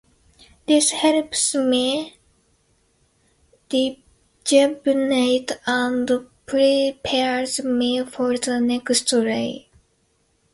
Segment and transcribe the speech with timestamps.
[0.65, 2.17] This helps me
[3.71, 6.11] rejuvenate and
[6.47, 9.69] prepares me for the next day.